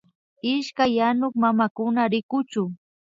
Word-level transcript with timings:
Ishkay 0.51 0.91
yanuk 0.97 1.33
mamakuna 1.43 2.01
rikuchu 2.11 2.63